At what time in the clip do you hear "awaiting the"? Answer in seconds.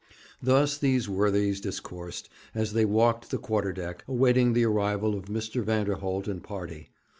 4.07-4.63